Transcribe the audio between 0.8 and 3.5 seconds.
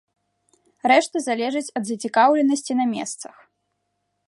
Рэшта залежыць ад зацікаўленасці на месцах.